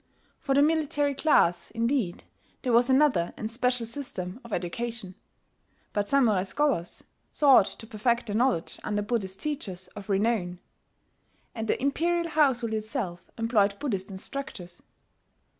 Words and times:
For 0.39 0.55
the 0.55 0.63
military 0.63 1.13
class 1.13 1.69
indeed 1.69 2.23
there 2.63 2.73
was 2.73 2.89
another 2.89 3.35
and 3.37 3.51
special 3.51 3.85
system 3.85 4.39
of 4.43 4.51
education; 4.51 5.13
but 5.93 6.09
Samurai 6.09 6.41
scholars 6.41 7.03
sought 7.31 7.67
to 7.67 7.85
perfect 7.85 8.25
their 8.25 8.35
knowledge 8.35 8.79
under 8.83 9.03
Buddhist 9.03 9.39
teachers 9.41 9.89
of 9.89 10.09
renown; 10.09 10.57
and 11.53 11.67
the 11.67 11.79
imperial 11.79 12.29
household 12.29 12.73
itself 12.73 13.29
employed 13.37 13.77
Buddhist 13.77 14.09
instructors. 14.09 14.81